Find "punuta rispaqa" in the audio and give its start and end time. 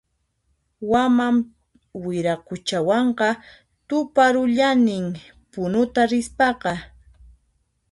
5.51-6.73